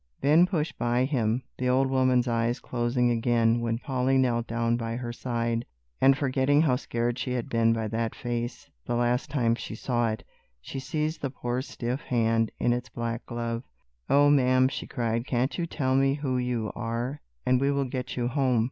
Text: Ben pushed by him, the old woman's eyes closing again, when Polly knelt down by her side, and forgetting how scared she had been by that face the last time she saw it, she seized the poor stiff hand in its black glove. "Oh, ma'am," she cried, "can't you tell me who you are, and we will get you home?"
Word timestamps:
Ben 0.19 0.47
pushed 0.47 0.79
by 0.79 1.05
him, 1.05 1.43
the 1.59 1.69
old 1.69 1.87
woman's 1.87 2.27
eyes 2.27 2.59
closing 2.59 3.11
again, 3.11 3.59
when 3.61 3.77
Polly 3.77 4.17
knelt 4.17 4.47
down 4.47 4.75
by 4.75 4.95
her 4.95 5.13
side, 5.13 5.63
and 6.01 6.17
forgetting 6.17 6.61
how 6.63 6.75
scared 6.75 7.19
she 7.19 7.33
had 7.33 7.49
been 7.49 7.71
by 7.71 7.87
that 7.87 8.15
face 8.15 8.71
the 8.87 8.95
last 8.95 9.29
time 9.29 9.53
she 9.53 9.75
saw 9.75 10.09
it, 10.09 10.23
she 10.59 10.79
seized 10.79 11.21
the 11.21 11.29
poor 11.29 11.61
stiff 11.61 12.01
hand 12.01 12.49
in 12.57 12.73
its 12.73 12.89
black 12.89 13.23
glove. 13.27 13.61
"Oh, 14.09 14.31
ma'am," 14.31 14.69
she 14.69 14.87
cried, 14.87 15.27
"can't 15.27 15.55
you 15.59 15.67
tell 15.67 15.93
me 15.95 16.15
who 16.15 16.39
you 16.39 16.71
are, 16.75 17.21
and 17.45 17.61
we 17.61 17.69
will 17.71 17.85
get 17.85 18.17
you 18.17 18.27
home?" 18.27 18.59